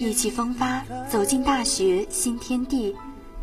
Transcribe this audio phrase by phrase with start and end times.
[0.00, 2.94] 意气风发，走进大学新天地；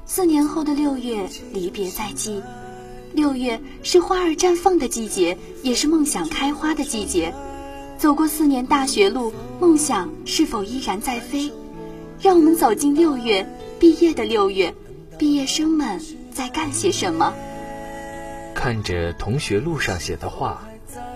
[0.07, 2.41] 四年后的六月，离别在即。
[3.13, 7.31] 六月是花儿绽放的季节，也是梦想开花的季节。
[7.99, 11.51] 走过四年大学路，梦想是否依然在飞？
[12.19, 13.47] 让我们走进六月，
[13.79, 14.73] 毕业的六月，
[15.19, 17.35] 毕业生们在干些什么？
[18.55, 20.67] 看着同学录上写的话，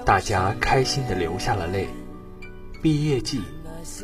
[0.05, 1.87] 大家开心的流下了泪。
[2.83, 3.41] 毕业季。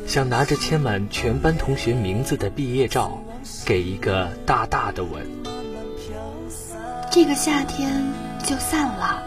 [0.06, 3.22] 想拿着签满全班同学名字的毕业照，
[3.64, 5.26] 给一个大大的吻。
[7.10, 8.04] 这个夏天
[8.44, 9.22] 就散了，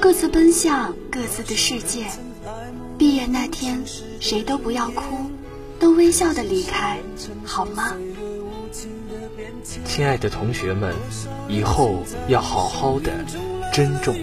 [0.00, 2.06] 各自奔向各自的世界。
[2.96, 3.82] 毕业那天，
[4.20, 5.02] 谁都不要哭，
[5.78, 6.98] 都微笑的离开，
[7.44, 7.94] 好吗？
[9.84, 10.94] 亲爱的同学们，
[11.48, 13.12] 以后要好好的
[13.72, 14.14] 珍重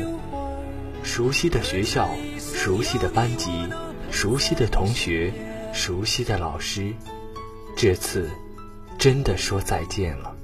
[1.03, 3.51] 熟悉的学校、熟悉的班级、
[4.09, 5.33] 熟悉的同学。
[5.73, 6.93] 熟悉的老师，
[7.75, 8.29] 这次
[8.97, 10.35] 真的说再见了。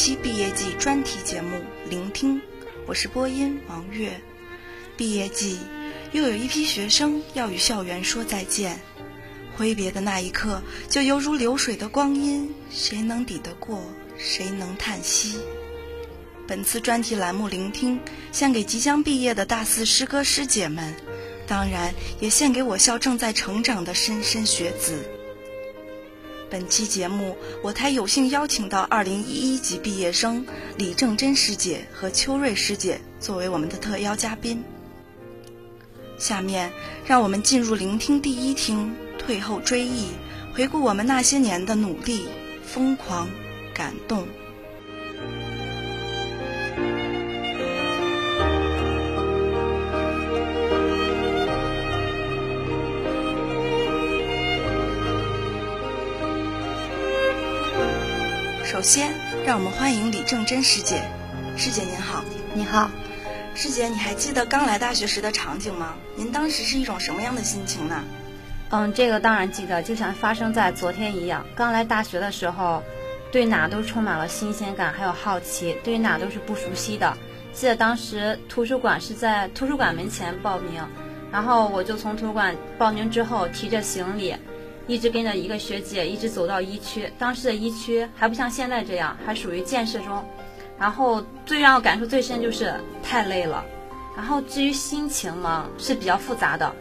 [0.00, 1.58] 期毕业季专题节目
[1.90, 2.36] 《聆听》，
[2.86, 4.18] 我是播音王月。
[4.96, 5.58] 毕业季，
[6.12, 8.80] 又有一批学生要与校园说再见，
[9.54, 13.82] 挥别的那一刻，就犹如流水的光阴，谁能抵得过？
[14.16, 15.38] 谁能叹息？
[16.48, 17.98] 本次专题栏目《聆听》，
[18.32, 20.94] 献给即将毕业的大四师哥师姐们，
[21.46, 25.04] 当然也献给我校正在成长的莘莘学子。
[26.50, 30.44] 本期节目，我台有幸邀请到二零一一级毕业生
[30.76, 34.64] 李正珍师姐和邱瑞师姐作为我们的特邀嘉宾。
[36.18, 36.72] 下面，
[37.06, 40.08] 让我们进入聆听第一厅，退后追忆，
[40.52, 42.24] 回顾我们那些年的努力、
[42.66, 43.30] 疯狂、
[43.72, 44.26] 感动。
[58.80, 59.12] 首先，
[59.44, 61.02] 让我们欢迎李正珍师姐。
[61.54, 62.24] 师姐您好，
[62.54, 62.90] 你好。
[63.54, 65.96] 师姐，你还记得刚来大学时的场景吗？
[66.16, 68.02] 您当时是一种什么样的心情呢？
[68.70, 71.44] 嗯，这个当然记得，就像发生在昨天一样。
[71.54, 72.82] 刚来大学的时候，
[73.30, 77.14] 对哪都充满了新鲜感，还有好奇，对哪都是不熟悉的。
[77.52, 80.82] 记得当时图书馆是在图书馆门前报名，
[81.30, 84.34] 然后我就从图书馆报名之后，提着行李。
[84.86, 87.10] 一直跟着一个学姐，一直走到一区。
[87.18, 90.24] 当时的一区还不像现在这样，还属于建设中。
[90.78, 93.64] 然后最让我感触最深就是太累了。
[94.16, 96.74] 然后至于心情嘛，是比较复杂的，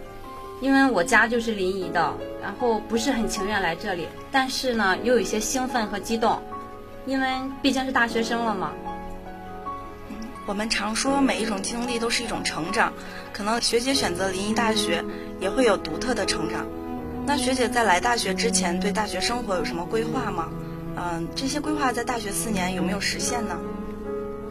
[0.62, 6.42] 因为我家就是临沂的，然后不是很情愿来这里，但是呢，又有一些兴奋和激动，
[7.06, 7.28] 因为
[7.62, 8.72] 毕竟是大学生了嘛。
[10.46, 12.92] 我们常说每一种经历都是一种成长，
[13.32, 15.04] 可能学姐选择临沂大学，
[15.40, 16.66] 也会有独特的成长。
[17.30, 20.50] 那学姐在来大学之前，对大学生活有什么规划吗？
[20.96, 23.56] 嗯，这些规划在大学四年有没有实现呢？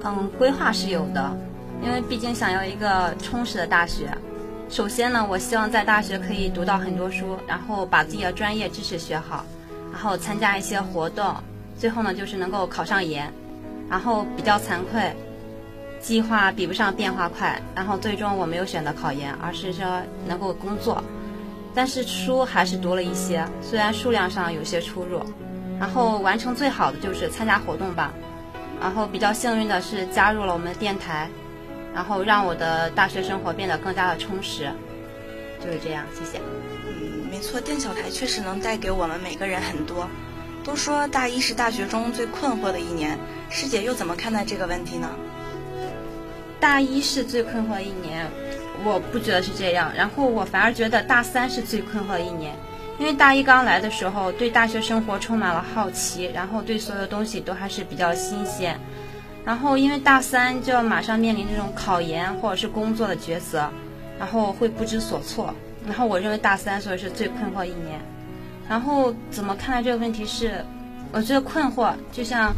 [0.05, 1.37] 嗯，规划是有的，
[1.83, 4.17] 因为毕竟想要一个充实的大学。
[4.71, 9.45] 首先呢，我希望在大学可以读到很多书，然后把自己的专业知识学好，
[9.91, 11.35] 然后参加一些活动，
[11.77, 13.29] 最后呢就是能够考上研。
[13.91, 15.17] 然后比较惭愧，
[16.01, 21.03] 计划比不上变化快，然后最终我没有选择考研，而是说能够工作。
[21.79, 25.23] 但是书还是读了一些，虽然数量上有些出入，
[25.79, 28.13] 然后完成最好的就是参加活动吧，
[28.81, 31.31] 然后比较幸运的是加入了我们电台，
[31.95, 34.69] 然后让我的大学生活变得更加的充实。
[35.65, 36.41] 就是这样，谢谢。
[36.85, 40.09] 嗯，没错，电小台确实能带给我们每个人很多。
[40.65, 43.17] 都说大一是大学中最困惑的一年，
[43.51, 45.09] 师姐又怎么看待这个问题呢？
[46.59, 48.27] 大一是最困惑的一年，
[48.85, 49.93] 我不觉得是这样。
[49.97, 52.55] 然后我反而觉得大三是最困惑的一年，
[52.99, 58.79] 因为大一刚来的时候，对大学生活充满了好奇，然后对所有东西都还是比较新鲜。
[59.45, 63.69] 然后因为大三就要马上面临这种考研或者是工作的抉择，
[64.19, 65.55] 然后会不知所措。
[65.87, 67.99] 然后我认为大三所以是最困惑一年。
[68.69, 70.63] 然后怎么看待这个问题是，
[71.13, 72.53] 我觉得困惑就像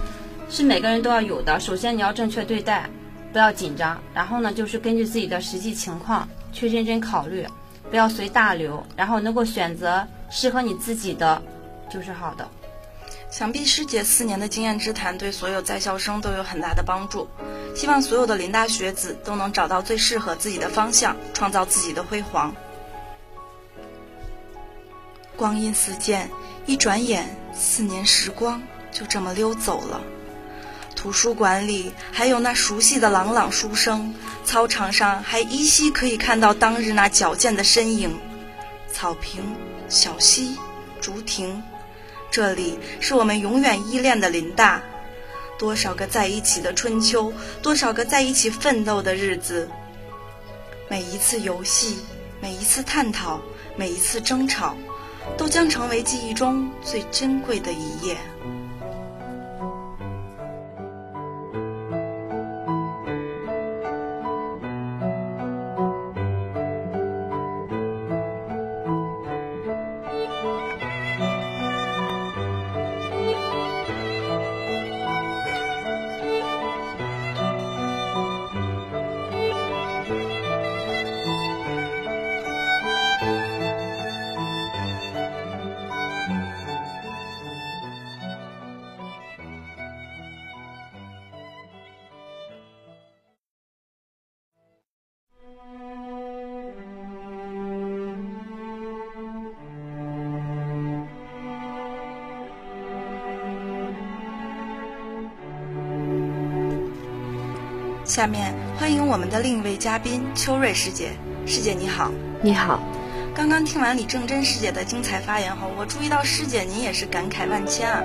[0.48, 1.60] 是每个人都要有的。
[1.60, 2.90] 首先你要正确对待，
[3.32, 4.00] 不要紧张。
[4.14, 7.46] 然后呢，就是根据自己的实际情况去认真考虑，
[7.90, 8.86] 不要随大流。
[8.96, 11.42] 然后能够选择适合你自己的，
[11.90, 12.48] 就是好的。
[13.30, 17.28] 想必师姐四年的经验之谈对所有在校生都有很大的帮助。
[17.76, 22.52] 希望所有的林大学子都能找到最适合自己的方向，创造自己的辉煌。
[25.36, 26.28] 光阴似箭，
[26.66, 28.60] 一转眼，四年时光
[28.90, 30.00] 就这么溜走了。
[31.00, 34.14] 图书馆里还有那熟悉的朗朗书声，
[34.44, 38.14] 操场上还依稀可以看到当日那矫健的身影。
[38.92, 39.42] 草坪、
[39.88, 40.58] 小溪、
[41.00, 41.62] 竹亭，
[42.30, 44.82] 这里是我们永远依恋的林大。
[45.58, 47.32] 多少个在一起的春秋，
[47.62, 49.70] 多少个在一起奋斗的日子。
[50.90, 51.96] 每一次游戏，
[52.42, 53.40] 每一次探讨，
[53.74, 54.76] 每一次争吵。
[55.38, 58.18] 都将成为记忆中最珍贵的一页。
[108.10, 111.10] 下面欢迎我们的另一位嘉宾秋瑞师姐。
[111.46, 112.10] 师姐你好，
[112.42, 112.82] 你好。
[113.36, 118.02] 刚刚听完李正真师姐的精彩发言后，我注意到师姐您也是感慨万千啊。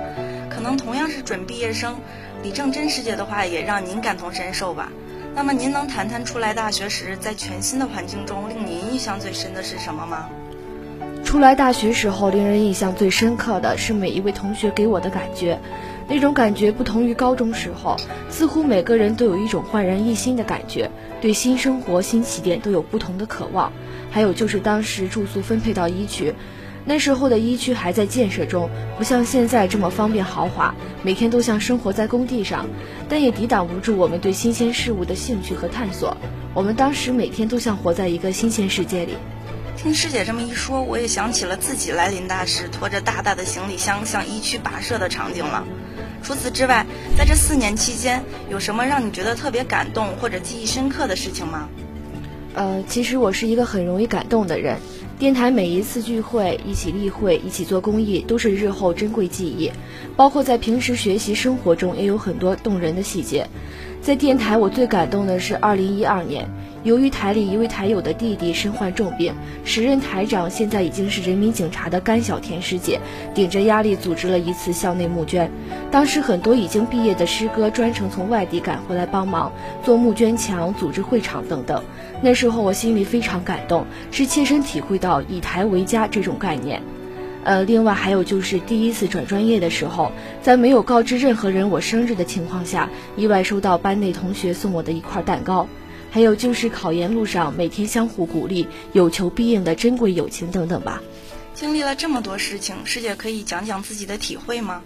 [0.48, 1.96] 可能同样是准毕业生，
[2.44, 4.92] 李正真师姐的话也让您感同身受吧。
[5.34, 10.28] 那么您能谈谈初来大学时，在全新的环境中，令您印象最深的是什么吗？
[11.24, 15.58] 初来大学时候，令人印象最深刻的是每一位同学给我的感觉。
[16.08, 17.96] 那种感觉不同于高中时候，
[18.30, 23.72] 似乎每个人都有一种焕然一新的感觉，对新生活、新起点都有不同的渴望。
[24.10, 26.32] 还有就是当时住宿分配到一区，
[26.84, 32.66] 那时候的一区还在建设中，不像现在这么方便豪华，每天都像生活在工地上，
[33.08, 36.16] 但也抵挡不住我们对新鲜事物的兴趣和探索。
[36.54, 39.14] 我们当时每天都像活在一个新鲜世界里。
[39.76, 45.66] 听师姐这么一说，我也想起了自己来林大时拖着大大的行李箱向一区跋涉的场景了。
[46.26, 46.84] 除此之外，
[47.16, 48.20] 在这四年期间，
[48.50, 51.68] 有什么让你觉得特别感动或者记忆深刻的事情吗？
[52.54, 54.76] 呃，其实我是一个很容易感动的人。
[55.20, 59.70] 电台每一次聚会、一起例会、一起做公益，都是日后珍贵记忆。
[60.16, 63.46] 包括在平时学习生活中，也有很多动人的细节。
[64.02, 66.50] 在电台，我最感动的是二零一二年。
[66.86, 73.00] 由于台里一位台友的弟弟身患重病，时任台长现在已经是人民警察的甘小田师姐，
[73.34, 75.50] 顶着压力组织了一次校内募捐。
[75.90, 79.50] 当时很多已经毕业的师哥专程从外地赶回来帮忙
[79.82, 81.82] 做募捐墙、组织会场等等。
[82.22, 86.80] 那时候我心里非常感动，是切身体会到以台为家这种概念。
[87.42, 95.66] 呃，另外还有就是第一次转专业的时候，在没有告知任何人我生日的情况下，意外收到班内同学送我的一块蛋糕。
[96.10, 101.02] 还有就是考研路上每天相互鼓励、有求必应的珍贵友情等等吧。
[101.54, 104.82] 经历了这么多事情，师姐可以讲讲自己的体会吗？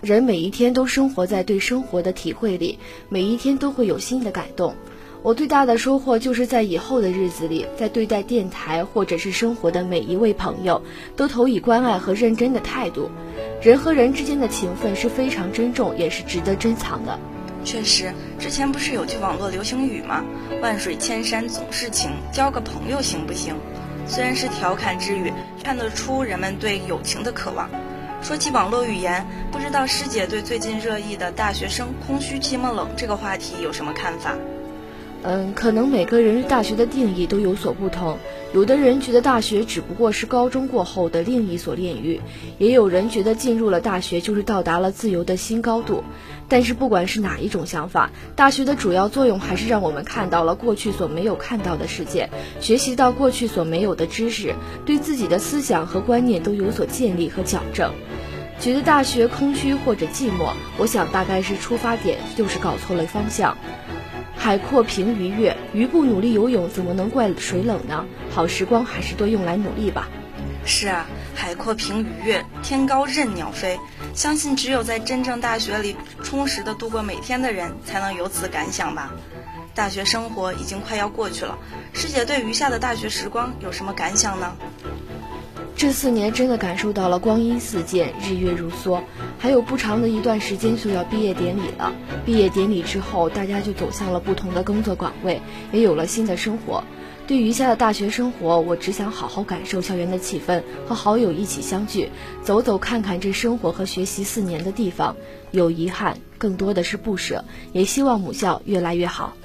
[0.00, 4.74] 人每一天都生活在对生活的体会里，每一天都会有新的感动。
[5.22, 10.80] 我最大的收获就是在以后的日子里，在对待电台或者是生活的每一位朋友，
[11.16, 13.10] 都投以关爱和认真的态度。
[13.60, 17.18] 人和人之间的情分是非常珍重，也是值得珍藏的。
[17.64, 20.24] 确实，之前不是有句网络流行语吗
[20.62, 23.54] ？“万水千山总是情，交个朋友行不行？”
[24.06, 27.68] 虽然是调侃之语，看得出人们对友情的渴望。
[28.22, 34.34] 说起网络语言，不知道师姐对最近热议的大学生空虚寂寞冷这个话题有什么看法？
[35.24, 38.18] 嗯，可能每个人对大学的定义都有所不同。
[38.54, 42.20] 有的人觉得大学只不过是高中过后的另一所炼狱，
[42.56, 46.02] 也有人觉得进入了大学就是到达了自由的新高度。
[46.48, 54.54] 但是不管是哪一种想法，大学的主要作用还是让我们看到了过去所没有看到的世界，学习到过去所没有的知识，
[54.86, 57.92] 对自己的思想和观念都有所建立和矫正。
[58.60, 63.56] 觉得大学空虚或者寂寞，我想大概是出发点就是搞错了方向。
[64.38, 68.06] 海阔凭鱼跃，鱼不努力游泳，怎么能怪水冷呢？
[68.30, 70.08] 好时光还是多用来努力吧。
[70.64, 73.78] 是啊，海阔凭鱼跃，天高任鸟飞。
[74.14, 79.12] 相信只有在真正大学里充实的度过每天的人，才能有此感想吧。
[79.74, 81.58] 大学生活已经快要过去了，
[81.92, 84.56] 师姐对余下的大学时光有什么感想呢？
[85.78, 89.00] 这四年真的感受到了光阴似箭，日月如梭，
[89.38, 91.94] 还有不长的一段时间就要毕业典礼了。
[92.26, 96.82] 毕业典礼之后，大家就走向了不同的工作岗位，也有了新的生活。
[97.28, 102.10] 对余下的大学生活，我只想好好感受校园的气氛，和好友一起相聚，
[102.42, 105.14] 走走看看这生活和学习四年的地方。
[105.52, 109.36] 有遗憾，更多的是不舍，也希望母校越来越好。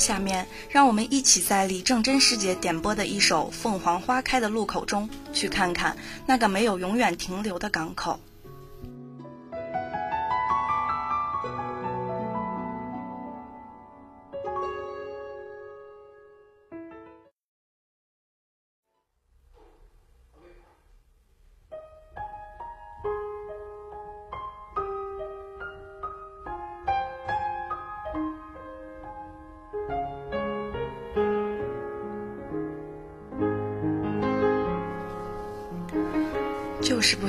[0.00, 5.94] 下面，让我们一起在李正真师姐点播的一首《凤凰花开的路口》中，去看看
[6.26, 8.18] 那个没有永远停留的港口。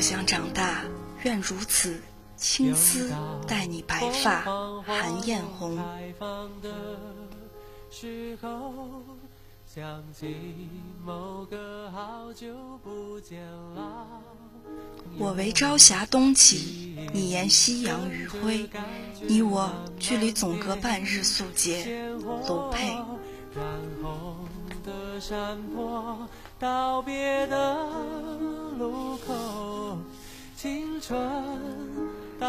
[0.01, 0.83] 想长大，
[1.23, 2.01] 愿如此，
[2.35, 3.13] 青丝
[3.47, 4.41] 带你白发
[4.81, 5.77] 含艳红。
[15.19, 18.69] 我为朝霞东起，你沿夕阳余晖，
[19.27, 22.09] 你我距离总隔半日素洁，
[22.47, 22.97] 卢佩。
[25.21, 26.27] 山坡
[26.59, 27.77] 道别的
[28.79, 29.19] 落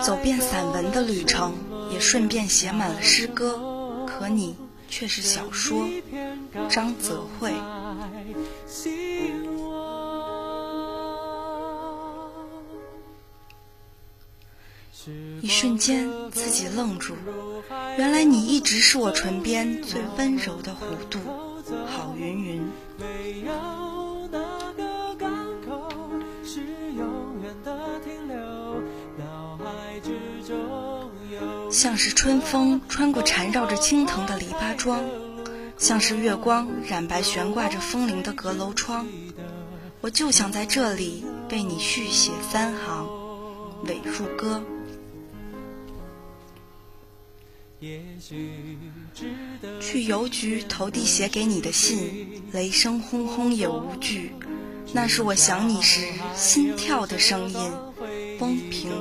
[0.03, 1.53] 走遍散文的旅程，
[1.93, 4.07] 也顺便写满了诗歌。
[4.07, 4.57] 可你
[4.89, 5.87] 却是小说。
[6.71, 7.53] 张泽慧。
[15.43, 17.15] 一瞬间，自己愣住。
[17.99, 21.21] 原来你一直是我唇边最温柔的弧度。
[21.87, 22.71] 郝云云。
[22.99, 23.53] 围绕
[24.31, 25.31] 那个港
[25.67, 25.89] 口
[26.45, 26.61] 是
[26.97, 28.37] 永远的停留。
[29.19, 30.11] 脑海之
[30.47, 31.11] 中
[31.71, 35.03] 像是春风穿过缠绕着青藤的篱笆桩，
[35.79, 39.07] 像是月光染白悬挂着风铃的阁楼窗，
[40.01, 43.09] 我就想在这里为你续写三行
[43.87, 44.63] 尾数歌。
[49.81, 54.33] 去邮局投递写给你的信，雷声轰轰也无惧，
[54.93, 57.73] 那是我想你时心跳的声音，
[58.39, 58.93] 风平。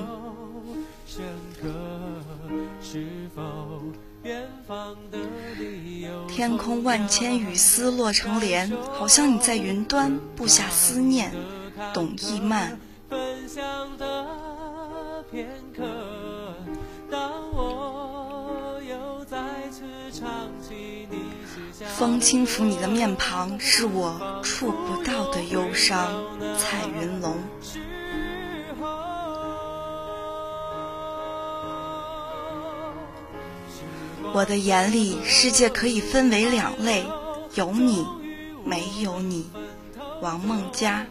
[6.27, 11.31] 天空万千雨丝落成帘，好像你在云端布下思念。
[11.93, 12.79] 董亦曼。
[22.01, 26.23] 风轻抚你的面庞，是我触不到的忧伤。
[26.57, 27.37] 彩云龙。
[34.33, 37.05] 我的眼里，世界可以分为两类：
[37.53, 38.03] 有你，
[38.65, 39.51] 没有你。
[40.23, 41.05] 王梦佳。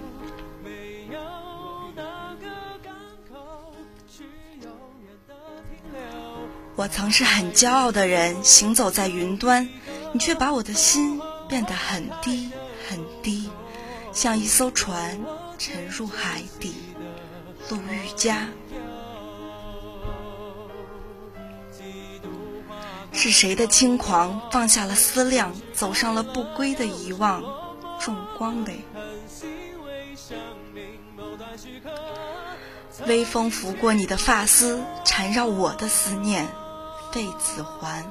[6.75, 9.69] 我曾是很骄傲的人，行走在云端，
[10.13, 12.51] 你却把我的心变得很低
[12.89, 13.49] 很低，
[14.13, 15.21] 像一艘船
[15.59, 16.75] 沉入海底。
[17.69, 18.49] 陆玉佳。
[23.13, 27.43] 是谁的轻狂放下了思量，走上了不归的遗忘？
[28.01, 28.81] 重光磊。
[33.07, 36.49] 微风拂过你的发丝，缠绕我的思念。
[37.13, 38.11] 费子环。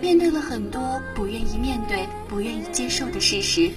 [0.00, 3.70] 面对了很多不愿意面对、不愿意接受的事实。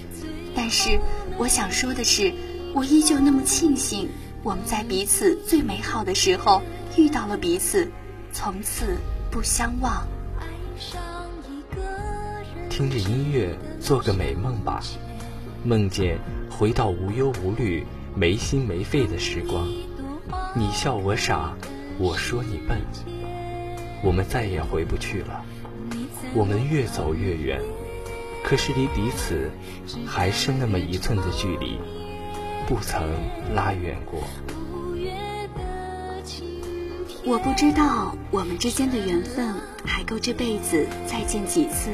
[0.54, 1.00] 但是，
[1.38, 2.32] 我想说的是，
[2.74, 4.08] 我依旧那么庆幸，
[4.42, 6.62] 我们在彼此最美好的时候
[6.96, 7.90] 遇到了彼此，
[8.32, 8.98] 从此
[9.30, 10.06] 不相忘。
[12.68, 14.82] 听着音乐，做个美梦吧，
[15.64, 16.18] 梦见
[16.50, 19.68] 回到无忧无虑、没心没肺的时光。
[20.54, 21.54] 你笑我傻，
[21.98, 22.80] 我说你笨，
[24.02, 25.44] 我们再也回不去了。
[26.34, 27.60] 我们越走越远，
[28.44, 29.50] 可是离彼此
[30.06, 31.78] 还是那么一寸的距离，
[32.66, 33.02] 不曾
[33.54, 34.22] 拉远过。
[37.24, 39.54] 我不知道我们之间的缘分
[39.84, 41.90] 还够这辈子再见几次，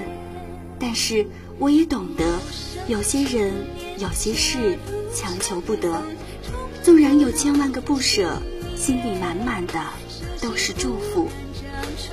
[0.78, 1.26] 但是
[1.58, 2.38] 我也懂得，
[2.86, 3.52] 有些人、
[3.98, 4.78] 有些事
[5.12, 6.02] 强求不得。
[6.82, 8.40] 纵然有千万个不舍，
[8.76, 9.80] 心里满满的
[10.40, 11.28] 都是祝福。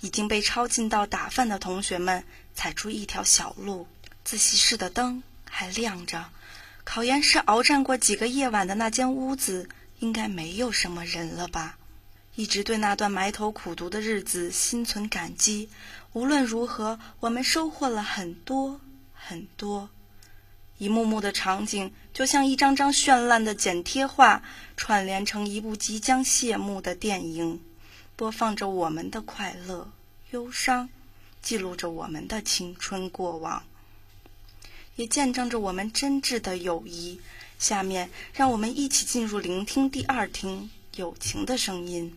[0.00, 3.86] 已经被抄近道打饭的同学们踩出一条小路。
[4.24, 6.30] 自习室的灯还亮着，
[6.84, 11.78] 考研室鏖战过几个夜晚的那间屋子，应该没有什么人了吧？
[12.34, 15.68] 一直对那段埋头苦读的日子心存感激。
[16.12, 18.80] 无论如何，我们收获了很多
[19.12, 19.90] 很多。
[20.78, 24.42] 一幕幕的场景，就像一张张绚烂的剪贴画，
[24.76, 27.60] 串联成一部即将谢幕的电影，
[28.16, 29.90] 播放着我们的快乐、
[30.30, 30.88] 忧伤，
[31.42, 33.64] 记录着我们的青春过往，
[34.96, 37.20] 也见证着我们真挚的友谊。
[37.58, 42.16] 下面，让我们一起进入聆听第二听友情的声音。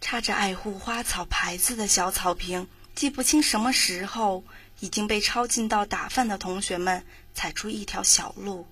[0.00, 4.44] 插着爱护花草牌子的小草坪，记不清什么时候。
[4.82, 8.66] 已经被抄近道打饭的同学们踩出一条小路。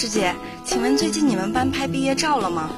[0.00, 0.34] 师姐，
[0.64, 2.70] 请问最近你们班拍毕业照了吗？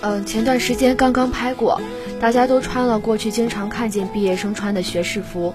[0.00, 1.80] 嗯，前段时间刚刚拍过，
[2.18, 5.54] 大家都穿了过去经常看见毕业生穿的学士服，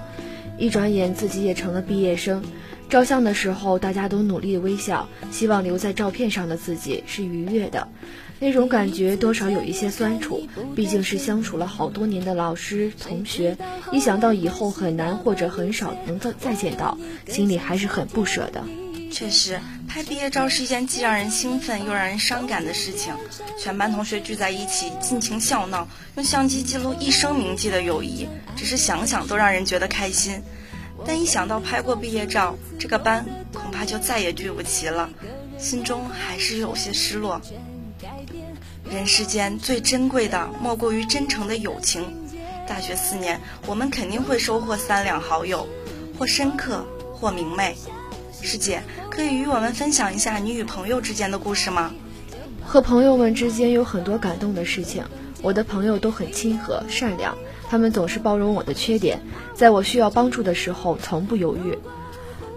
[0.56, 2.42] 一转眼自己也成了毕业生。
[2.88, 7.86] 照相的时候，大家都努力微笑，希望留在照片上的自己是愉悦的。
[8.40, 13.58] 那种感觉多少有一些酸楚，毕竟是相处了好多年的老师同学，
[13.92, 16.96] 一想到以后很难或者很少能再再见到，
[17.28, 18.64] 心里还是很不舍的。
[19.14, 23.14] 确实，拍毕业照是一件既让人兴奋又让人伤感的事情。
[23.56, 30.42] 全班同学聚在一起，尽情笑闹，用相机记录一生铭记的友谊，只是想想都让人觉得开心。
[31.06, 35.08] 但一想到拍过毕业照，这个班恐怕就再也聚不齐了，
[35.58, 37.40] 心中还是有些失落。
[38.90, 42.12] 人世间最珍贵的莫过于真诚的友情。
[42.66, 45.68] 大学四年，我们肯定会收获三两好友，
[46.18, 47.76] 或深刻，或明媚。
[48.44, 51.92] 师姐，可以与我们分享一下你与朋友之间的故事吗？
[52.62, 55.04] 和朋友们之间有很多感动的事情，
[55.42, 57.36] 我的朋友都很亲和善良。
[57.70, 59.20] 他们总是包容我的缺点，
[59.54, 61.78] 在我需要帮助的时候从不犹豫。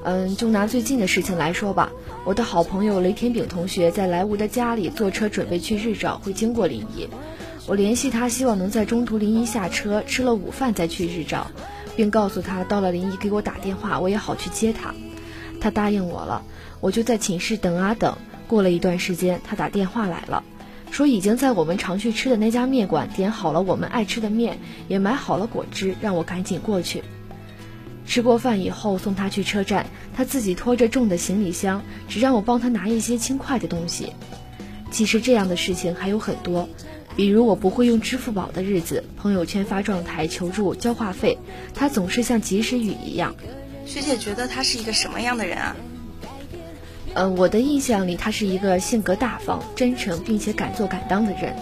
[0.04, 1.92] 嗯，就拿最近的事情来说吧，
[2.26, 7.08] 我的好朋友雷天炳同学在莱芜的家里坐车准备去日照，会经过临沂。
[7.66, 11.48] 我联系他，希望能在中途临沂下车，吃了午饭再去日照，
[11.96, 14.94] 并告诉他到了临沂给我打电话，我也好去接他。
[15.60, 16.44] 他答应我了，
[16.80, 18.18] 我就在寝室等啊等，
[18.48, 20.44] 过了一段时间，他打电话来了，
[20.92, 27.04] 说已经在我们常去吃的那家面馆点好了我们爱吃的面，也买好了果汁，让我赶紧过去。
[28.06, 34.14] 吃过饭以后，送他去车站，他自己拖着重的行李箱，只让我帮他拿一些轻快的东西。
[34.92, 36.70] 其实这样的事情还有很多，
[37.18, 41.38] 比如我不会用支付宝的日子，朋友圈发状态求助交话费，
[41.74, 43.36] 他总是像及时雨一样。
[43.88, 45.76] 学姐觉得他是一个什么样的人啊？
[47.16, 51.56] 嗯，我的印象里，他是一个性格大方、真诚并且敢做敢当的人，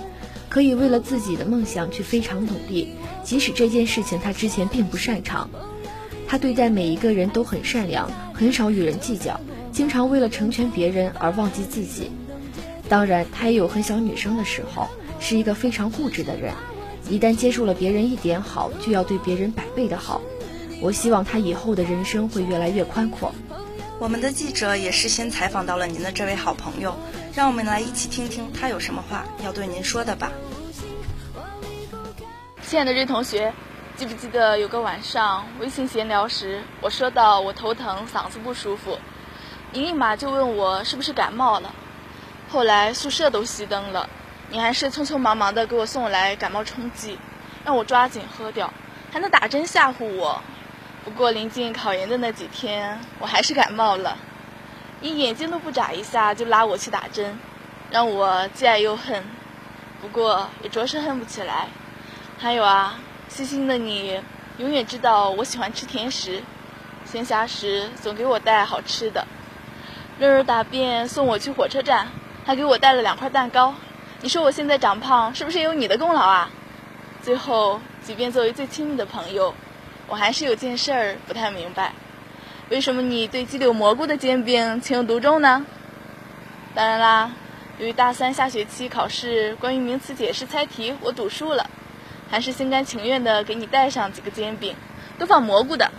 [0.49, 2.89] 可以为了自己的梦想去非常努力，
[3.23, 5.49] 即使这件事情他之前并不擅长。
[6.27, 9.39] 他对待每一个人都很善良，很少与人计较，
[9.71, 12.09] 经常为了成全别人而忘记自己。
[12.89, 14.87] 当然，他也有很小女生的时候，
[15.19, 16.51] 是一个非常固执的人，
[17.07, 20.19] 一旦接受了别人一点好，就要对别人百倍的好。
[20.81, 23.33] 我希望他以后的人生会越来越宽阔。
[23.99, 26.97] 我们的记者也事先采访到了您的这位好朋友，
[27.33, 30.31] 让我们来一起听听他有什么话要对您说的吧。
[32.65, 33.53] 亲爱的瑞同学。
[33.97, 38.99] 记不记得有个晚上微信闲聊时，我说到我头疼、嗓子不舒服，
[39.71, 41.73] 你立马就问我是不是感冒了。
[42.49, 44.09] 后来宿舍都熄灯了，
[44.49, 47.17] 你还是匆匆忙忙的给我送来感冒冲剂，
[47.63, 48.73] 让我抓紧喝掉，
[49.13, 50.41] 还能打针吓唬我。
[51.05, 54.17] 不过临近考研的那几天，我还是感冒了，
[54.99, 57.39] 你眼睛都不眨一下就拉我去打针，
[57.91, 59.23] 让我既爱又恨，
[60.01, 61.67] 不过也着实恨不起来。
[62.37, 62.99] 还有啊。
[63.27, 64.21] 细心的你，
[64.59, 66.41] 永远知道我喜欢吃甜食，
[67.03, 69.25] 闲暇时总给我带好吃的。
[70.19, 72.07] 日日大便送我去火车站，
[72.45, 73.73] 还给我带了两块蛋糕。
[74.21, 76.49] 你说我现在长胖，是不是有你的功劳啊？
[77.21, 79.53] 最后，即便作为最亲密的朋友，
[80.07, 81.93] 我还是有件事儿不太明白：
[82.69, 85.65] 为什么你对鸡柳蘑菇的煎饼情有独钟呢？
[86.73, 87.31] 当然啦，
[87.79, 91.69] 由于大三下学期考试关于名词解释猜题，我赌输了。
[92.29, 94.75] 还是心甘情愿的给你带上几个煎饼，
[95.17, 95.91] 都放蘑菇的。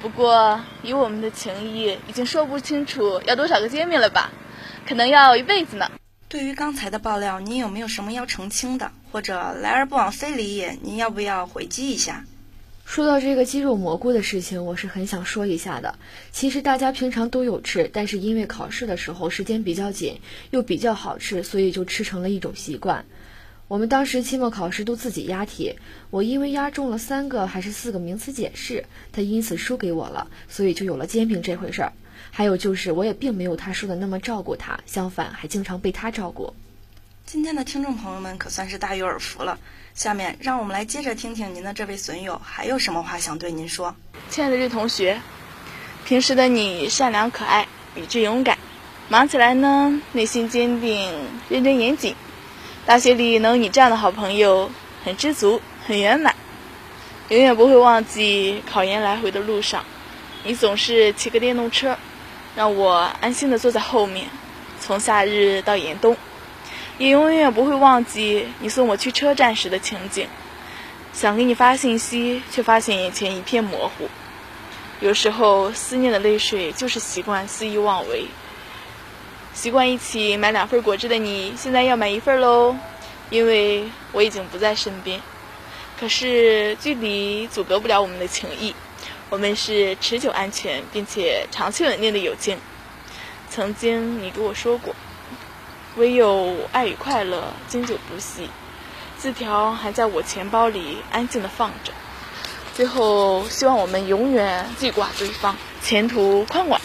[0.00, 4.30] 不过以我们的情谊，已经说不清楚要多少个煎饼了吧？
[4.88, 5.90] 可能要一辈子呢。
[6.28, 8.90] 对于刚才的爆料，您有没有什么要澄清的？
[9.12, 12.24] 或者来而不往非礼也，您要不要回击一下？
[12.90, 15.94] 说到这个鸡肉蘑菇的事情，我是很想说一下的。
[16.32, 20.18] 其实大家平常都有吃，但是因为考试的时候时间比较紧，
[20.50, 23.04] 又比较好吃，所以就吃成了一种习惯。
[23.68, 25.76] 我们当时期末考试都自己押题，
[26.10, 31.92] 我因为押中了三个还是四个名词解释，他因此输给我了，所以就有了煎饼这回事儿。
[32.32, 36.54] 还有就是，我也并没有他说的那么照顾他，相反还经常被他照顾。
[37.26, 39.58] 今天的听众朋友们可算是大有耳福了。
[39.94, 43.94] 下面让我们来接着听听您的这位损友还有什么话想对您说。
[44.30, 45.20] 亲爱的瑞同学，
[46.04, 48.58] 平时的你善良可爱、理智勇敢，
[49.08, 51.12] 忙起来呢内心坚定、
[51.48, 52.14] 认真严谨。
[52.86, 54.70] 大学里能有你这样的好朋友，
[55.04, 56.34] 很知足，很圆满。
[57.28, 59.84] 永远不会忘记考研来回的路上，
[60.44, 61.96] 你总是骑个电动车，
[62.56, 64.26] 让我安心的坐在后面，
[64.80, 66.16] 从夏日到严冬。
[67.00, 70.26] 也永远不会忘记你送我去车站时的情景，
[71.14, 74.10] 想给你发信息，却发现眼前一片模糊。
[75.00, 78.26] 有时候思念的泪水就是习惯肆意妄为。
[79.54, 82.76] 习惯一起买两份果汁的你，现在要买一份喽，
[83.30, 85.22] 因为我已经不在身边。
[85.98, 88.74] 可是距离阻隔不了我们的情谊，
[89.30, 92.58] 我们是持久安全并且长期稳定的友情。
[93.48, 94.94] 曾经你给我说过，
[95.96, 98.48] 唯有爱与快乐经久不息。
[99.18, 101.92] 字条还在我钱包里安静的放着。
[102.74, 106.80] 最后，希望我们永远记挂对方，前途宽广。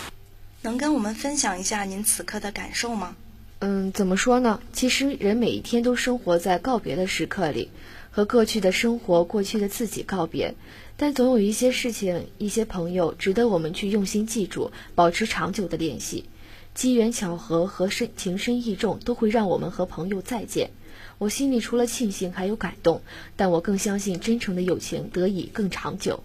[0.62, 3.16] 能跟我们分享一下您此刻的感受吗？
[3.60, 4.60] 嗯，怎么说呢？
[4.74, 7.70] 其实人每一天都生活在告别的时刻里，
[8.12, 10.56] 和过去的生活、过去的自己告别。
[10.98, 16.26] 但总有一些事情、一些朋友值得我们去用心记住，保持长久的联系。
[16.76, 20.72] 机缘巧合和深情深意重都会让我们和朋友再见。
[21.18, 23.02] 我心里除了庆幸还有感动，
[23.38, 26.24] 但我更相信真诚的友情得以更长久。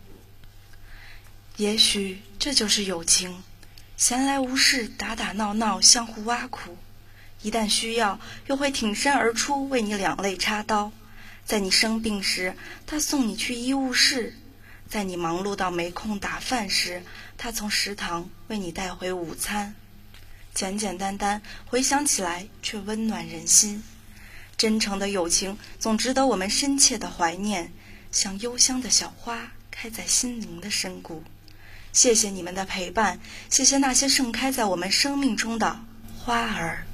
[1.56, 3.42] 也许这就是友情。
[3.96, 6.72] 闲来无事，打打闹闹，相互挖苦；
[7.42, 10.90] 一旦需要，又会挺身而出，为你两肋插刀。
[11.44, 12.54] 在你生病时，
[12.86, 14.32] 他送你去医务室；
[14.88, 17.02] 在你忙碌到没空打饭时，
[17.36, 19.74] 他从食堂为你带回午餐。
[20.54, 23.82] 简简单单，回想起来却温暖人心。
[24.56, 27.72] 真诚的友情总值得我们深切的怀念，
[28.12, 31.22] 像幽香的小花，开在心灵的深谷。
[31.92, 35.80] 谢谢你们的陪伴，谢谢那些盛开在我们生命中的
[36.18, 36.86] 花儿。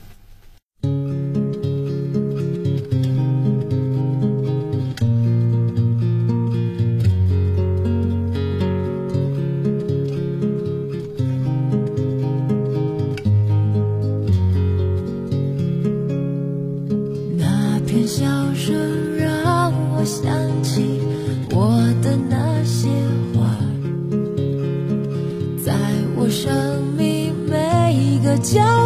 [28.46, 28.85] 叫。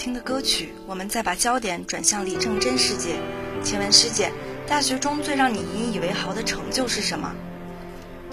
[0.00, 3.16] 听的歌曲，我们再把焦点转向李正真师姐。
[3.62, 4.32] 请问师姐，
[4.66, 7.34] 大学中最让你引以为豪的成就是什么？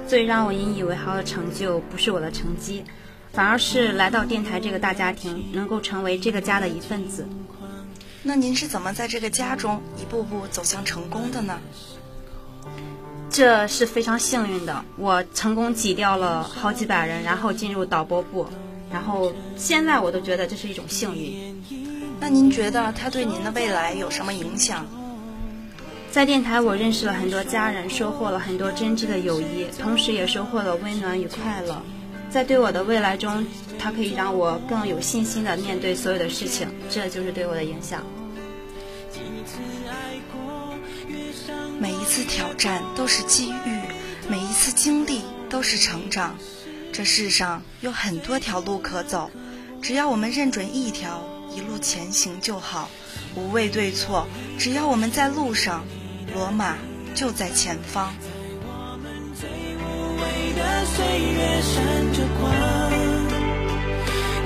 [0.08, 2.86] 最让我引以为豪的成就不是我的成绩，
[3.34, 7.28] 反而是来到电台这个大家庭，能够成为这个家的一份子。
[8.24, 11.60] 那您是怎么在这个家中一步步走向成功的呢？
[13.30, 18.48] 这是非常幸运的，我成功挤掉了好几百人，然后进入导播部，
[18.92, 21.64] 然后现在我都觉得这是一种幸运。
[22.20, 24.86] 那您觉得它对您的未来有什么影响？
[26.10, 31.82] 在电台，我认识了很多家人，收获了很多真挚的友谊，同时也收获了温暖与快乐。
[32.30, 33.46] 在对我的未来中，
[33.78, 38.02] 它可以让我更有信心的面对所有的事情，这就是对我的影响。
[41.80, 43.80] 每一次挑战都是机遇，
[44.28, 46.36] 每一次经历都是成长。
[46.98, 49.30] 这世上有很多条路可走，
[49.84, 51.24] 只要我们认准一条，
[51.56, 52.90] 一路前行就好。
[53.36, 54.26] 无畏对错，
[54.58, 55.86] 只要我们在路上，
[56.34, 56.76] 罗马
[57.14, 58.16] 就在前方。
[60.96, 62.52] 岁月闪着光，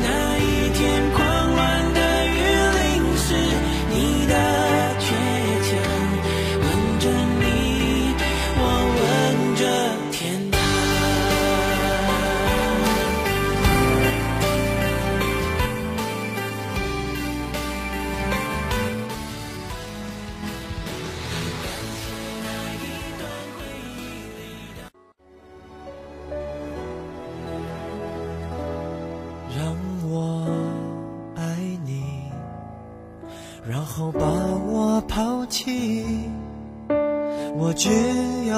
[0.02, 1.02] 那一天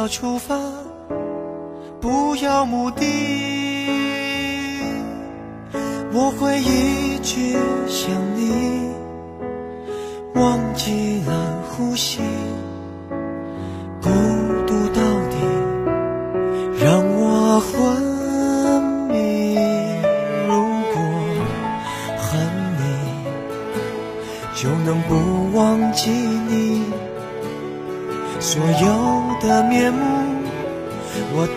[0.03, 0.59] 要出发，
[2.01, 3.05] 不要目的。
[6.11, 7.53] 我会一直
[7.87, 8.91] 想你，
[10.35, 12.19] 忘记了呼吸，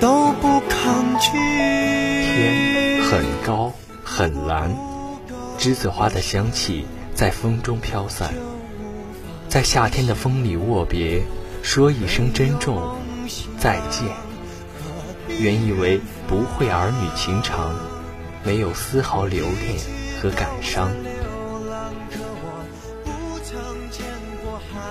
[0.00, 1.30] 都不抗拒。
[1.32, 3.72] 天很高
[4.04, 4.74] 很蓝，
[5.58, 8.34] 栀子花的香气在风中飘散，
[9.48, 11.22] 在夏天的风里握别，
[11.62, 12.96] 说一声珍重，
[13.58, 14.08] 再见。
[15.38, 17.74] 原以为不会儿女情长，
[18.44, 19.78] 没有丝毫留恋
[20.20, 20.90] 和感伤。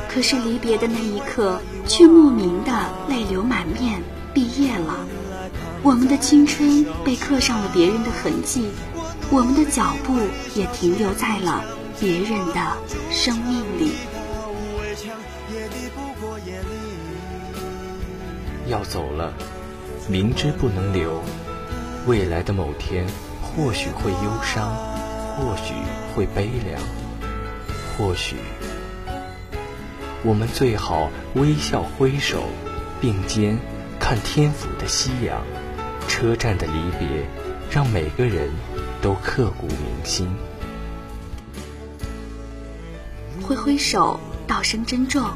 [0.09, 2.71] 可是离别的那一刻，却莫名的
[3.09, 4.01] 泪流满面，
[4.35, 5.07] 毕业了。
[5.81, 8.69] 我们的青春被刻上了别人的痕迹，
[9.31, 10.19] 我们的脚步
[10.53, 11.63] 也停留在了
[11.99, 12.77] 别人的
[13.09, 13.93] 生命里。
[18.67, 19.33] 要走了，
[20.09, 21.23] 明知不能留，
[22.05, 23.05] 未来的某天
[23.41, 24.75] 或许会忧伤，
[25.37, 25.73] 或许
[26.13, 26.81] 会悲凉，
[27.95, 28.35] 或许
[30.23, 32.43] 我们最好微笑挥手，
[32.99, 33.59] 并肩
[34.07, 35.43] 看天府的夕阳。
[36.07, 37.27] 车站的离别，
[37.71, 38.51] 让每个人
[39.01, 40.27] 都刻骨铭心。
[43.41, 45.27] 挥挥手，道声珍重。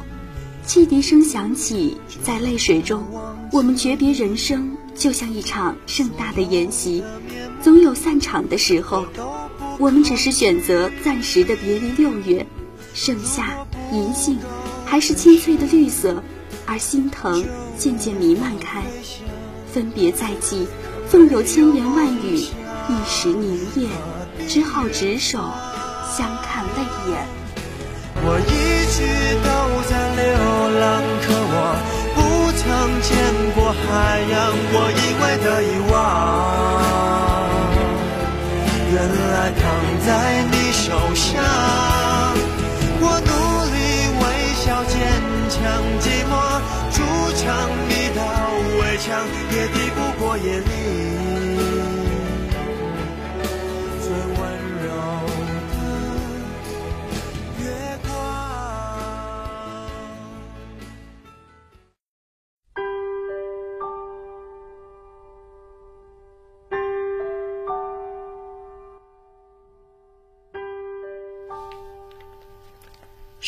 [0.64, 3.04] 汽笛声响起，在泪水中，
[3.50, 7.02] 我们诀别人生，就像一场盛大的宴席，
[7.60, 9.04] 总有散场的时候。
[9.80, 12.46] 我们只是选择暂时的别离六月，
[12.94, 14.38] 盛夏银杏，
[14.86, 16.22] 还是青翠的绿色，
[16.70, 17.44] 而心疼
[17.76, 18.80] 渐渐弥漫开。
[19.72, 20.68] 分别在即，
[21.10, 23.88] 纵有千言万语，一时凝噎，
[24.46, 25.40] 只好执手
[26.16, 27.26] 相看泪眼。
[28.22, 29.02] 我一直
[29.42, 29.50] 都
[29.90, 30.24] 在流
[30.78, 31.74] 浪，可我
[32.14, 32.18] 不
[32.54, 32.62] 曾
[33.02, 33.10] 见
[33.56, 35.92] 过海洋，我以为的遗忘，
[38.92, 38.94] 原
[39.32, 39.62] 来躺
[40.06, 40.08] 在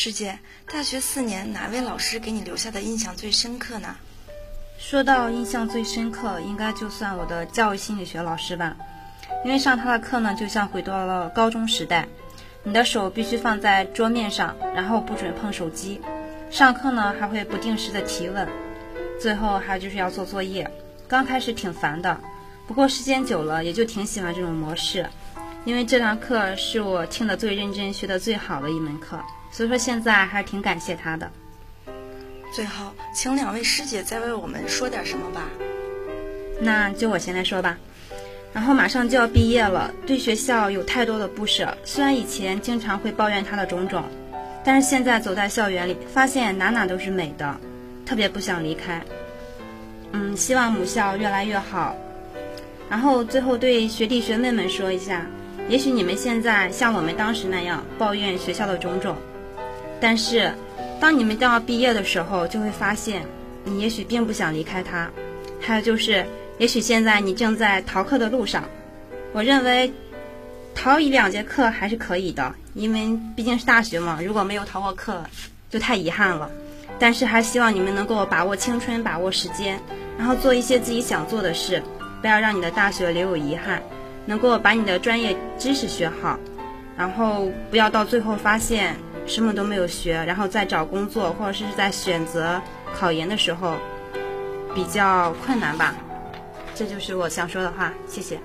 [0.02, 0.36] 师姐，
[0.66, 3.94] 大学四年哪位老师给你留下的印象最深刻呢？
[4.76, 8.76] 说到印象最深刻，应该就算我的教育心理学老师吧，
[9.44, 12.08] 因为上他的课呢，就像回到了高中时代。
[12.64, 16.00] 你的手必须放在桌面上，然后不准碰手机。
[16.50, 18.48] 上课呢，还会不定时的提问，
[19.20, 20.68] 最后还有就是要做作业。
[21.06, 22.18] 刚开始挺烦的，
[22.66, 25.08] 不过时间久了，也就挺喜欢这种模式，
[25.64, 29.20] 因为这堂课是我听得最认真、学得最好的一门课，
[29.52, 31.30] 所以说现在还是挺感谢他的。
[32.52, 35.42] 最后，请两位师姐再为我们说点什么吧。
[36.60, 37.78] 那就我先来说吧。
[38.52, 41.76] 然后马上就要毕业了，对学校有太多的不舍。
[41.84, 44.04] 虽然以前经常会抱怨它的种种，
[44.62, 47.56] 但是现在走在校园里，发现哪哪都是美的，
[48.04, 49.02] 特别不想离开。
[50.12, 51.96] 嗯，希望母校越来越好。
[52.90, 55.26] 然后最后对学弟学妹们说一下，
[55.66, 59.16] 也许你们现在像我们当时那样抱怨学校的种种，
[60.02, 60.52] 但是
[61.00, 63.24] 当你们都要毕业的时候，就会发现
[63.64, 65.08] 你也许并不想离开它。
[65.58, 66.26] 还有就是。
[66.58, 68.62] 也许现在你正在逃课的路上，
[69.32, 69.90] 我认为
[70.76, 74.20] 逃一两节课还是可以的，因为毕竟是大学嘛。
[74.22, 75.24] 如果没有逃过课，
[75.70, 76.48] 就太遗憾了。
[77.00, 79.80] 但是还希望你们能够把握青春，把握时间，
[80.16, 81.82] 然后做一些自己想做的事，
[82.20, 83.82] 不要让你的大学留有遗憾，
[84.26, 86.38] 能够把你的专业知识学好，
[86.96, 88.94] 然后不要到最后发现
[89.26, 92.60] 什么都没有学，然后再找工作或者是在选择
[92.94, 93.76] 考研的时候
[94.74, 95.94] 比较困难吧。
[96.74, 98.38] 这就是我想说的话，谢谢。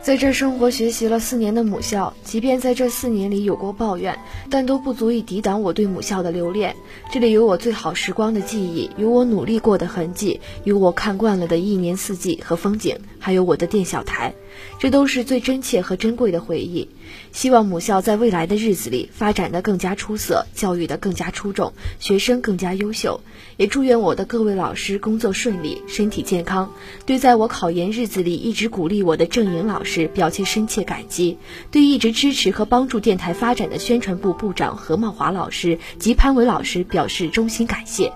[0.00, 4.18] 在这生活学习了四年的母校，即便在这四年里有过抱怨，
[4.50, 6.74] 但都不足以抵挡我对母校的留恋。
[7.12, 14.34] 这里有我最好时光的记忆，有我努力过的痕迹，有我看惯了的一年四季和风景，还有我的店小台，
[14.78, 16.88] 这都是最真切和珍贵的回忆。
[17.30, 23.20] 希望母校在未来的日子里发展的更加出色，教育的更加出众，学生更加优秀。
[23.56, 26.72] 也祝愿我的各位老师工作顺利，身体健康。
[27.04, 31.36] 对在我考研日子里一直鼓励我的郑颖老师表示深切感激。
[31.70, 38.12] 对一直支持和帮助电台发展的宣传部部长何茂华老师及潘伟老师表示衷心感谢。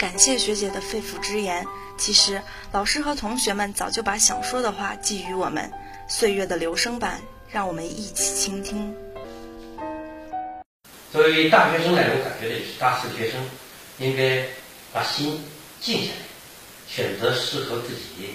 [0.00, 1.62] 感谢学姐的肺腑之言。
[1.98, 2.40] 其实，
[2.72, 5.70] 老师和同学们早就把想说的话寄予我们，
[6.08, 7.20] 岁月的留声版。
[7.52, 8.94] 让我们一起倾听。
[11.12, 13.44] 作为大学生来，我感觉的是大四学生
[13.98, 14.46] 应该
[14.92, 15.42] 把心
[15.80, 16.22] 静下来，
[16.88, 18.30] 选择适合自己，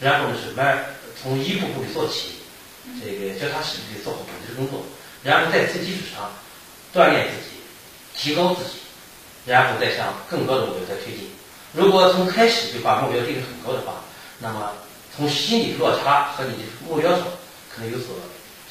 [0.00, 0.78] 然后呢是慢
[1.20, 2.36] 从一步步的做起，
[3.04, 4.84] 这个脚踏实地的做好本职工作，
[5.24, 6.30] 然后在此基础上
[6.94, 7.56] 锻炼自己，
[8.14, 8.78] 提高自己，
[9.46, 11.30] 然后再向更高的目标再推进。
[11.72, 14.04] 如果从开始就把目标定得很高的话，
[14.40, 14.72] 那么
[15.16, 17.20] 从心理落差和你的目标上
[17.74, 18.08] 可能有所。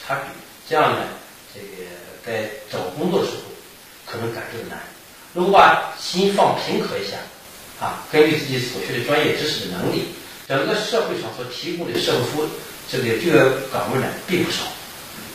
[0.08, 0.26] 差别，
[0.70, 1.02] 这样呢，
[1.52, 1.90] 这个
[2.24, 3.42] 在找工作的时候
[4.06, 4.78] 可能感受难。
[5.34, 7.18] 如果把心放平和一下，
[7.84, 10.10] 啊，根据自己所学的专业知识的能力，
[10.48, 12.48] 整个社会上所提供的社会服务
[12.88, 13.34] 这个就业
[13.74, 14.62] 岗位呢并不少，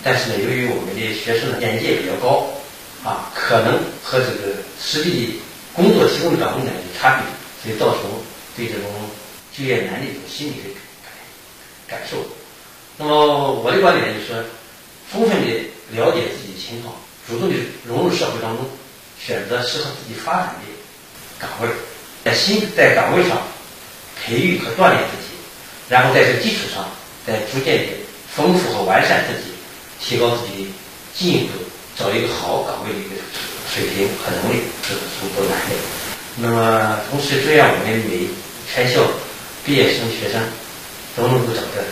[0.04, 2.46] 但是呢，由于我们的学生的眼界比较高，
[3.02, 5.40] 啊，可能和这个实际
[5.72, 7.24] 工作提供的岗位呢有差别，
[7.62, 8.10] 所以造成
[8.56, 8.90] 对这种
[9.56, 10.68] 就业难的一种心理的
[11.02, 11.12] 感
[11.88, 12.18] 感受。
[12.98, 14.44] 那么我的观点就是，
[15.10, 15.46] 充分的
[15.92, 16.94] 了解自己的情况，
[17.26, 18.66] 主动的融入社会当中，
[19.18, 20.68] 选择适合自己发展的
[21.38, 21.68] 岗位，
[22.22, 23.40] 在新在岗位上
[24.22, 25.32] 培育和锻炼自己，
[25.88, 26.86] 然后在这个基础上，
[27.26, 27.92] 再逐渐的
[28.30, 29.54] 丰富和完善自己，
[29.98, 30.70] 提高自己的
[31.14, 31.52] 进一步
[32.00, 33.16] 找一个好岗位的一个
[33.68, 35.76] 水平和能力，这是足够难的。
[36.38, 38.26] 那么同时，这样我们每
[38.72, 39.06] 全校
[39.66, 40.42] 毕业生学生
[41.14, 41.84] 都能够找到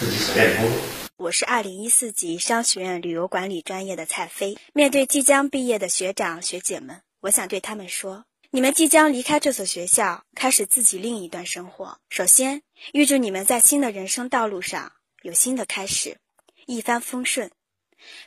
[0.00, 0.78] 自己所愿的工作。
[1.18, 4.56] 我是二零一四级商学院旅游管理专业的蔡飞。
[4.72, 11.98] 面对即将毕业的学长学姐们，我想对他们说：你们即将离开这所学校，开始自己另一段生活。
[12.08, 12.62] 首先，
[12.94, 16.16] 预祝你们在新的人生道路上有新的开始，
[16.64, 17.50] 一帆风顺，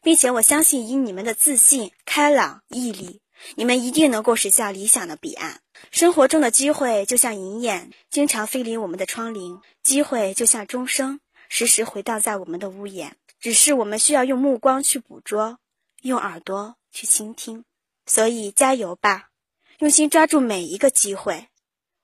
[0.01, 3.21] 并且我相信，以你们的自信、开朗、毅力，
[3.55, 5.61] 你们一定能够驶向理想的彼岸。
[5.91, 11.19] 生活中的机会就像银眼，经常飞临我们的窗棂；机会就像钟声。
[11.47, 15.59] 时时回荡在我们的屋檐，只是我们需要用目光去捕捉，
[16.01, 17.63] 用耳朵去倾听。
[18.07, 19.30] 所以加油吧，
[19.80, 21.47] 用心抓住每一个机会。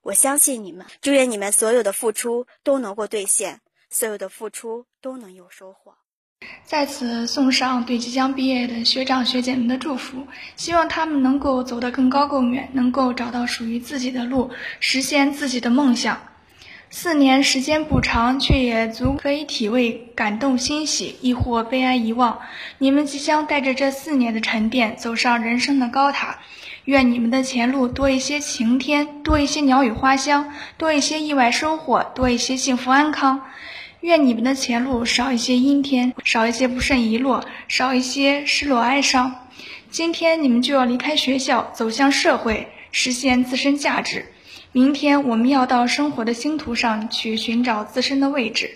[0.02, 5.96] 我相信你们，祝愿你们所有的付出都能够兑现，所有的付出都能有收获。
[6.64, 10.26] 在此送上对即将毕业的学长学姐们的祝福，
[10.56, 16.18] 希望他们能够走得更高更远，能够找到属于自己的路，实现自己的梦想。
[16.90, 22.40] 四年时间不长，却也足可以体味感动欣喜，亦或悲哀遗忘。
[22.80, 26.40] 你们即将带着这四年的沉淀，走上人生的高塔。
[26.86, 33.42] 愿你们的前路多一些晴天，多一些鸟语花香，多一些意外收获，多一些幸福安康。
[34.02, 39.48] 愿你们的前路少一些阴天，少一些不慎遗落，少一些失落哀伤。
[39.92, 44.26] 今天你们就要离开学校，走向社会，实现自身价值。
[44.72, 48.72] 明天我们要到生活的星图上去寻找自身的位置。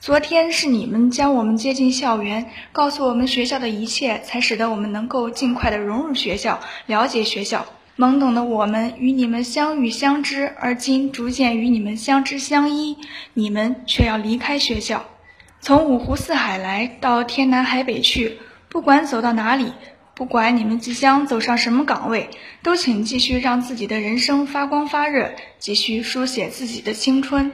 [0.00, 7.66] 昨天是你们将我们接进校园，告诉我们学校的一切，才使得我们能够尽快的融入学校，了解学校。
[7.98, 12.96] 懵懂的我们与你们相遇相知，而今逐渐与你们相知相依。
[13.34, 15.04] 你们却要离开学校，
[15.60, 18.38] 从五湖四海来到天南海北去，
[18.70, 19.72] 不管走到哪里。
[20.14, 22.28] 不管你们即将走上什么岗位，
[22.62, 27.52] 都请继续让自己的人生发光发热，继续书写自己的青春。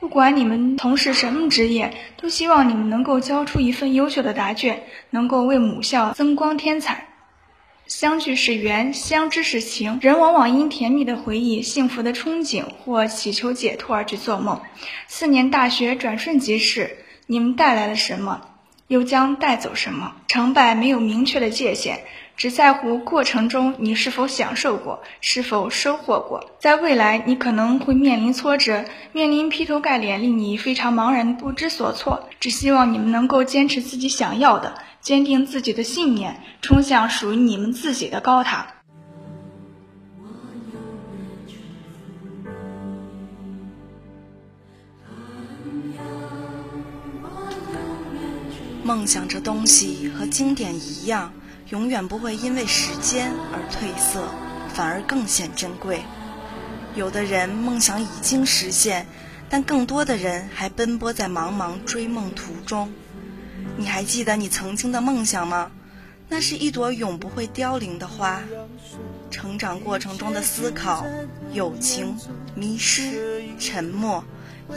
[0.00, 7.06] 不管你们从事什么职业，都希望你们能够交出一份优秀的答卷，能够为母校增光添彩。
[7.90, 9.98] 相聚是缘，相知是情。
[10.00, 14.60] 人往往因甜蜜的回忆、幸福的憧憬或祈求解脱而去做梦。
[15.08, 18.42] 四年大学转瞬即逝，你们带来了什么？
[18.86, 20.12] 又将带走什么？
[20.28, 21.98] 成败没有明确的界限，
[22.36, 26.52] 只在乎过程中你是否享受过，是否收获过。
[26.60, 32.28] 在未来，你可能会面临挫折，面临劈头盖脸令你非常茫然不知所措。
[32.38, 38.74] 只希望你们能够坚持自己想要的，坚定自己的信念，冲向属于你们自己的高塔。
[48.82, 51.32] 梦想这东西和经典一样，
[51.68, 54.28] 永远不会因为时间而褪色，
[54.68, 56.02] 反而更显珍贵。
[56.96, 59.06] 有的人梦想已经实现，
[59.48, 62.92] 但更多的人还奔波在茫茫追梦途中。
[63.80, 65.70] 你还记得你曾经的梦想吗？
[66.28, 68.42] 那是一朵永不会凋零的花。
[69.30, 71.06] 成长过程中的思考、
[71.54, 72.14] 友情、
[72.54, 74.22] 迷失、沉默。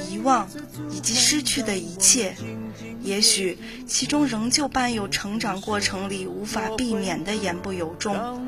[0.09, 0.47] 遗忘
[0.89, 2.35] 以及失去的一切，
[3.03, 8.41] 也许其中仍旧伴有成长过程里无法避免的言不由衷。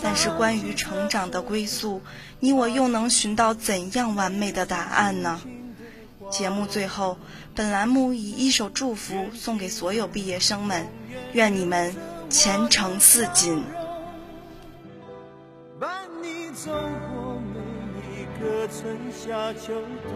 [0.00, 2.02] 但是关于成长的归宿，
[2.38, 5.40] 你我又能寻到怎样完美的答案呢？
[6.32, 7.18] 节目最后，
[7.54, 10.88] 本栏目以一首祝福送给所有毕业生们，
[11.34, 11.94] 愿你们
[12.30, 13.62] 前程似锦。
[15.78, 20.12] 伴你走过每一个春夏秋冬。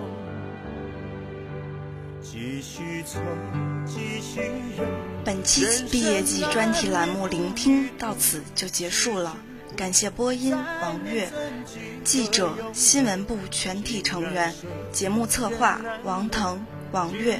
[5.24, 9.36] 本期毕业季专题栏目《聆听》到此就结束了，
[9.76, 11.28] 感谢播音王悦，
[12.02, 14.54] 记者新闻部全体成员，
[14.90, 17.38] 节目策划王腾、王悦。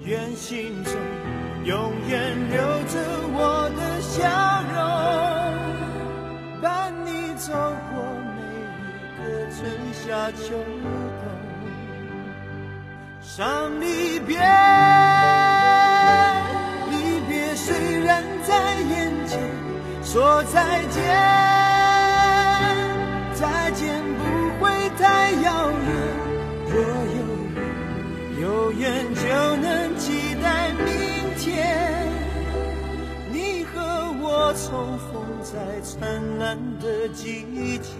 [0.00, 0.92] 愿心中
[1.64, 2.98] 永远留着
[3.32, 4.18] 我的笑
[4.74, 4.82] 容，
[6.60, 7.52] 伴你走
[7.92, 8.02] 过
[8.34, 8.74] 每一
[9.16, 9.22] 个
[9.54, 9.60] 春
[9.94, 10.02] 夏
[10.32, 11.21] 秋冬。
[13.34, 14.36] 伤离别，
[16.90, 19.40] 离别虽然在眼前，
[20.04, 21.02] 说再见。
[23.32, 24.22] 再见不
[24.60, 24.68] 会
[24.98, 25.88] 太遥远。
[26.68, 26.76] 若
[27.16, 27.22] 有
[27.54, 27.56] 缘，
[28.42, 29.22] 有缘就
[29.56, 30.84] 能期待明
[31.38, 32.12] 天。
[33.32, 37.96] 你和我重逢在灿烂的季节。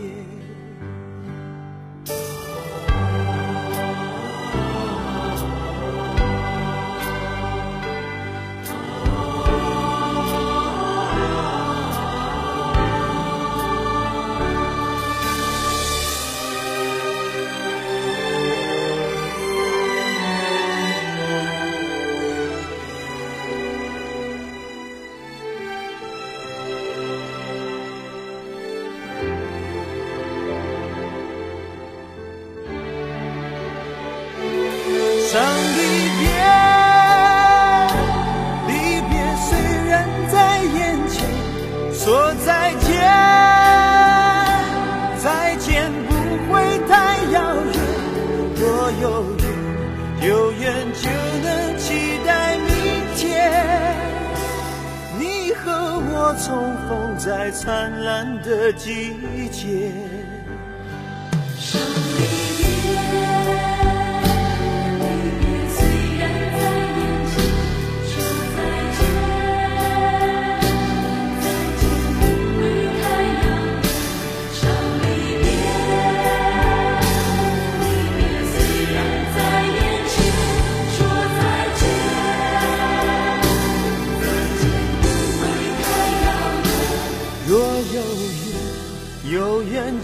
[55.82, 60.21] 和我重逢在灿烂的季节。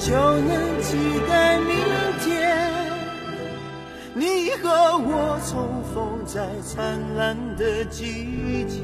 [0.08, 0.96] 就能期
[1.28, 1.76] 待明
[2.24, 2.58] 天。
[4.14, 8.80] 你和我重逢在灿烂的季节。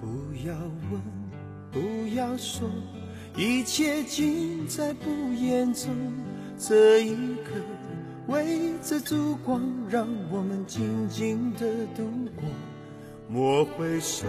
[0.00, 0.06] 不
[0.48, 0.54] 要
[0.90, 0.98] 问，
[1.70, 2.66] 不要说，
[3.36, 5.90] 一切尽在不言中。
[6.58, 7.60] 这一刻，
[8.28, 12.02] 围着烛光，让我们静静的度
[12.34, 12.44] 过。
[13.28, 14.26] 莫回首，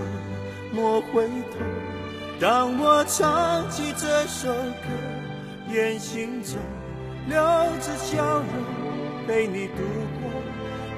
[0.73, 2.06] 莫回头。
[2.39, 4.87] 当我唱起这首歌，
[5.71, 6.53] 愿心中
[7.27, 8.45] 留着笑容，
[9.25, 9.81] 陪你度
[10.21, 10.29] 过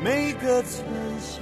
[0.03, 0.83] 每个春
[1.17, 1.39] 夏。